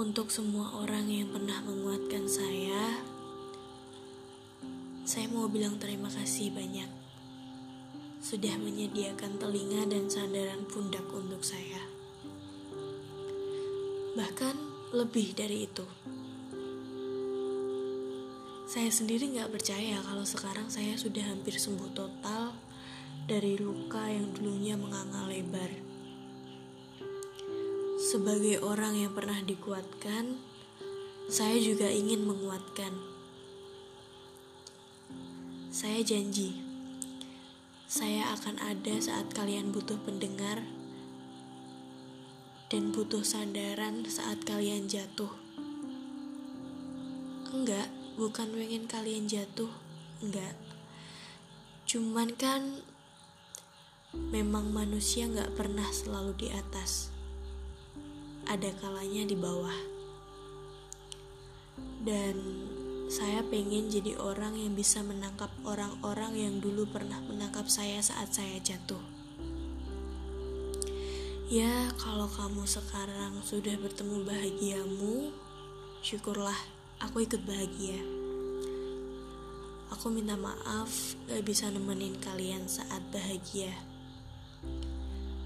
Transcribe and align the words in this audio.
Untuk 0.00 0.32
semua 0.32 0.80
orang 0.80 1.12
yang 1.12 1.28
pernah 1.28 1.60
menguatkan 1.60 2.24
saya, 2.24 3.04
saya 5.04 5.28
mau 5.28 5.44
bilang 5.44 5.76
terima 5.76 6.08
kasih 6.08 6.48
banyak. 6.56 6.88
Sudah 8.24 8.56
menyediakan 8.56 9.36
telinga 9.36 9.84
dan 9.92 10.08
sandaran 10.08 10.64
pundak 10.72 11.04
untuk 11.12 11.44
saya. 11.44 11.84
Bahkan 14.16 14.56
lebih 14.96 15.36
dari 15.36 15.68
itu. 15.68 15.84
Saya 18.72 18.88
sendiri 18.88 19.36
nggak 19.36 19.52
percaya 19.52 20.00
kalau 20.00 20.24
sekarang 20.24 20.72
saya 20.72 20.96
sudah 20.96 21.28
hampir 21.28 21.60
sembuh 21.60 21.92
total 21.92 22.56
dari 23.28 23.60
luka 23.60 24.08
yang 24.08 24.32
dulunya 24.32 24.80
menganga 24.80 25.28
lebar. 25.28 25.89
Sebagai 28.10 28.58
orang 28.66 28.98
yang 28.98 29.14
pernah 29.14 29.38
dikuatkan, 29.38 30.34
saya 31.30 31.54
juga 31.62 31.86
ingin 31.86 32.26
menguatkan. 32.26 32.90
Saya 35.70 36.02
janji, 36.02 36.58
saya 37.86 38.34
akan 38.34 38.58
ada 38.58 38.98
saat 38.98 39.30
kalian 39.30 39.70
butuh 39.70 39.94
pendengar 40.02 40.58
dan 42.66 42.90
butuh 42.90 43.22
sandaran 43.22 44.02
saat 44.10 44.42
kalian 44.42 44.90
jatuh. 44.90 45.30
Enggak, 47.54 47.94
bukan 48.18 48.50
pengen 48.50 48.90
kalian 48.90 49.30
jatuh, 49.30 49.70
enggak. 50.18 50.58
Cuman 51.86 52.34
kan 52.34 52.82
memang 54.34 54.74
manusia 54.74 55.30
nggak 55.30 55.54
pernah 55.54 55.86
selalu 55.94 56.34
di 56.34 56.50
atas. 56.50 57.19
Ada 58.48 58.70
kalanya 58.80 59.28
di 59.28 59.36
bawah. 59.36 59.78
Dan 62.00 62.36
saya 63.10 63.42
pengen 63.42 63.90
jadi 63.90 64.14
orang 64.22 64.54
yang 64.54 64.78
bisa 64.78 65.02
menangkap 65.02 65.50
orang-orang 65.66 66.32
yang 66.38 66.54
dulu 66.62 66.86
pernah 66.86 67.18
menangkap 67.26 67.66
saya 67.66 67.98
saat 67.98 68.30
saya 68.30 68.56
jatuh. 68.62 69.02
Ya, 71.50 71.90
kalau 71.98 72.30
kamu 72.30 72.62
sekarang 72.62 73.42
sudah 73.42 73.74
bertemu 73.82 74.22
bahagiamu, 74.22 75.34
syukurlah 75.98 76.54
aku 77.02 77.26
ikut 77.26 77.42
bahagia. 77.42 77.98
Aku 79.90 80.14
minta 80.14 80.38
maaf 80.38 81.18
gak 81.26 81.42
bisa 81.42 81.66
nemenin 81.66 82.14
kalian 82.22 82.70
saat 82.70 83.02
bahagia. 83.10 83.74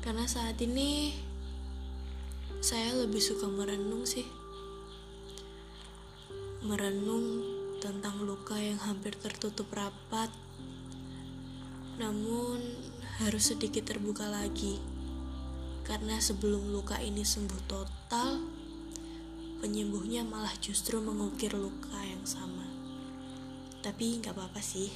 Karena 0.05 0.29
saat 0.29 0.61
ini 0.61 1.17
saya 2.61 2.95
lebih 2.95 3.19
suka 3.19 3.49
merenung 3.49 4.07
sih. 4.07 4.29
Merenung 6.63 7.43
tentang 7.83 8.23
luka 8.25 8.57
yang 8.57 8.79
hampir 8.81 9.17
tertutup 9.17 9.69
rapat. 9.75 10.31
Namun 11.99 12.61
harus 13.23 13.55
sedikit 13.55 13.87
terbuka 13.87 14.27
lagi. 14.27 14.83
Karena 15.85 16.17
sebelum 16.17 16.73
luka 16.73 16.97
ini 16.99 17.23
sembuh 17.23 17.63
total, 17.69 18.41
penyembuhnya 19.61 20.25
malah 20.25 20.53
justru 20.59 20.97
mengukir 21.01 21.53
luka 21.53 22.01
yang 22.01 22.25
sama. 22.25 22.65
Tapi 23.85 24.25
nggak 24.25 24.33
apa-apa 24.33 24.65
sih. 24.65 24.89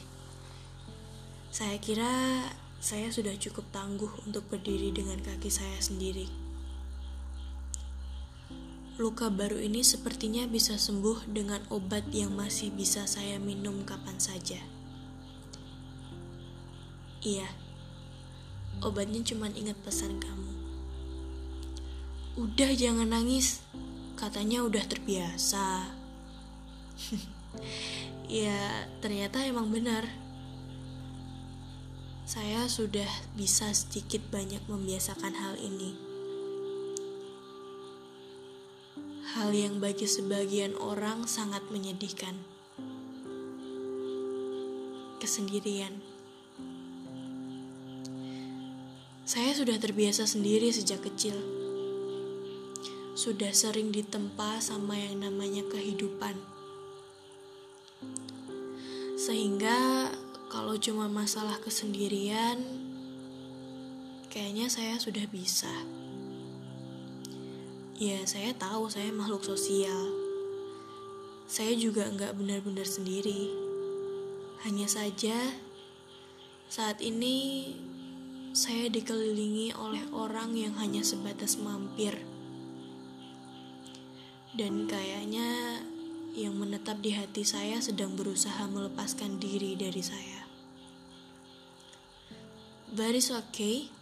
Saya 1.53 1.77
kira 1.77 2.45
saya 2.79 3.11
sudah 3.11 3.35
cukup 3.37 3.69
tangguh 3.75 4.11
untuk 4.25 4.47
berdiri 4.49 4.95
dengan 4.95 5.21
kaki 5.21 5.51
saya 5.53 5.77
sendiri. 5.83 6.48
Luka 8.99 9.31
baru 9.31 9.63
ini 9.63 9.87
sepertinya 9.87 10.43
bisa 10.51 10.75
sembuh 10.75 11.31
dengan 11.31 11.63
obat 11.71 12.11
yang 12.11 12.35
masih 12.35 12.75
bisa 12.75 13.07
saya 13.07 13.39
minum 13.39 13.87
kapan 13.87 14.19
saja. 14.19 14.59
Iya, 17.23 17.47
obatnya 18.83 19.23
cuma 19.23 19.55
ingat 19.55 19.79
pesan 19.87 20.19
kamu. 20.19 20.51
Udah 22.43 22.75
jangan 22.75 23.15
nangis, 23.15 23.63
katanya 24.19 24.67
udah 24.67 24.83
terbiasa. 24.83 25.95
ya, 28.43 28.83
ternyata 28.99 29.47
emang 29.47 29.71
benar. 29.71 30.11
Saya 32.27 32.67
sudah 32.67 33.07
bisa 33.39 33.71
sedikit 33.71 34.27
banyak 34.35 34.67
membiasakan 34.67 35.39
hal 35.39 35.55
ini. 35.63 36.08
Hal 39.39 39.55
yang 39.55 39.79
bagi 39.79 40.11
sebagian 40.11 40.75
orang 40.83 41.31
sangat 41.31 41.63
menyedihkan. 41.71 42.35
Kesendirian. 45.23 46.03
Saya 49.23 49.55
sudah 49.55 49.79
terbiasa 49.79 50.27
sendiri 50.27 50.75
sejak 50.75 51.07
kecil 51.07 51.39
sudah 53.19 53.51
sering 53.51 53.91
ditempa 53.91 54.63
sama 54.63 54.95
yang 54.95 55.19
namanya 55.19 55.67
kehidupan. 55.67 56.39
Sehingga 59.19 60.07
kalau 60.47 60.79
cuma 60.79 61.11
masalah 61.11 61.59
kesendirian, 61.59 62.63
kayaknya 64.31 64.71
saya 64.71 65.03
sudah 65.03 65.27
bisa. 65.35 65.71
Ya, 67.99 68.23
saya 68.31 68.55
tahu 68.55 68.87
saya 68.87 69.11
makhluk 69.11 69.43
sosial. 69.43 70.15
Saya 71.51 71.75
juga 71.75 72.07
nggak 72.07 72.39
benar-benar 72.39 72.87
sendiri. 72.87 73.51
Hanya 74.63 74.87
saja, 74.87 75.35
saat 76.71 77.03
ini 77.03 77.67
saya 78.55 78.87
dikelilingi 78.87 79.75
oleh 79.75 80.07
orang 80.15 80.55
yang 80.55 80.79
hanya 80.79 81.03
sebatas 81.03 81.59
mampir 81.59 82.15
dan 84.55 84.87
kayaknya 84.87 85.83
yang 86.39 86.55
menetap 86.55 87.03
di 87.03 87.19
hati 87.19 87.43
saya 87.43 87.83
sedang 87.83 88.15
berusaha 88.15 88.63
melepaskan 88.71 89.43
diri 89.43 89.75
dari 89.75 90.07
saya. 90.07 90.47
But 92.95 93.19
it's 93.19 93.35
okay. 93.35 93.98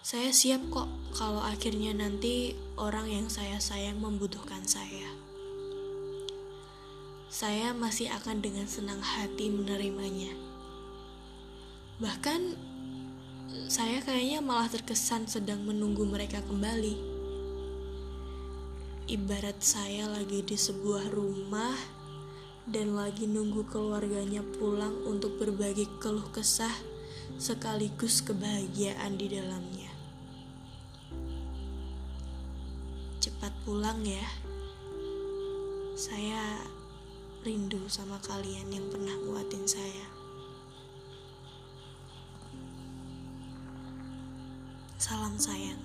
Saya 0.00 0.32
siap 0.32 0.64
kok 0.72 0.88
kalau 1.12 1.44
akhirnya 1.44 1.92
nanti 1.92 2.56
orang 2.80 3.06
yang 3.12 3.26
saya 3.28 3.60
sayang 3.60 4.00
membutuhkan 4.00 4.64
saya. 4.64 5.12
Saya 7.28 7.76
masih 7.76 8.08
akan 8.08 8.40
dengan 8.40 8.64
senang 8.64 9.04
hati 9.04 9.52
menerimanya. 9.52 10.32
Bahkan 12.00 12.56
saya 13.68 14.00
kayaknya 14.00 14.40
malah 14.40 14.72
terkesan 14.72 15.28
sedang 15.28 15.62
menunggu 15.68 16.08
mereka 16.08 16.40
kembali 16.48 17.20
ibarat 19.10 19.58
saya 19.58 20.06
lagi 20.06 20.38
di 20.46 20.54
sebuah 20.54 21.10
rumah 21.10 21.74
dan 22.70 22.94
lagi 22.94 23.26
nunggu 23.26 23.66
keluarganya 23.66 24.38
pulang 24.54 24.94
untuk 25.02 25.34
berbagi 25.34 25.90
keluh 25.98 26.30
kesah 26.30 26.70
sekaligus 27.34 28.22
kebahagiaan 28.22 29.18
di 29.18 29.34
dalamnya. 29.34 29.89
Cepat 33.40 33.56
pulang 33.64 34.04
ya. 34.04 34.20
Saya 35.96 36.60
rindu 37.40 37.80
sama 37.88 38.20
kalian 38.20 38.68
yang 38.68 38.84
pernah 38.92 39.16
nguatin 39.16 39.64
saya. 39.64 40.04
Salam 45.00 45.40
sayang. 45.40 45.80